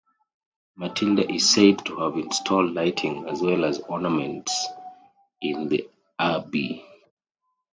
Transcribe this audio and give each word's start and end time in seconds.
Matilda 0.77 1.31
is 1.31 1.47
said 1.53 1.85
to 1.85 1.97
have 1.97 2.17
installed 2.17 2.73
lighting 2.73 3.27
as 3.29 3.39
well 3.39 3.63
as 3.63 3.77
ornaments 3.81 4.65
in 5.41 5.67
the 5.69 5.87
abbey. 6.17 6.83